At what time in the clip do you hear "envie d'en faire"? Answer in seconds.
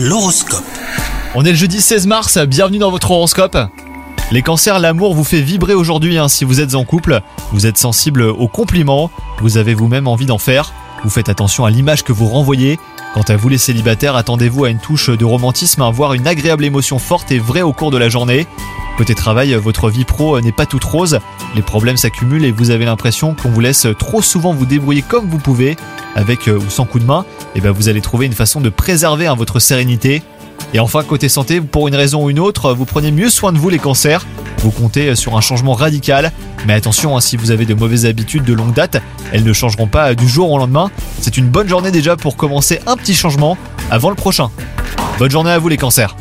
10.06-10.72